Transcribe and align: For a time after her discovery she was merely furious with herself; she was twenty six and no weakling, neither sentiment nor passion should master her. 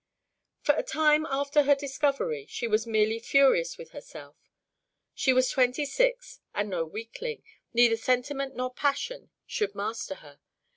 For 0.63 0.73
a 0.73 0.81
time 0.81 1.27
after 1.29 1.61
her 1.61 1.75
discovery 1.75 2.47
she 2.49 2.67
was 2.67 2.87
merely 2.87 3.19
furious 3.19 3.77
with 3.77 3.91
herself; 3.91 4.35
she 5.13 5.31
was 5.31 5.51
twenty 5.51 5.85
six 5.85 6.39
and 6.55 6.71
no 6.71 6.83
weakling, 6.85 7.43
neither 7.71 7.97
sentiment 7.97 8.55
nor 8.55 8.73
passion 8.73 9.29
should 9.45 9.75
master 9.75 10.15
her. 10.15 10.39